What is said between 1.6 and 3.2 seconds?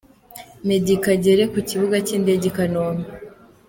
kibuga cy’indege i Kanombe.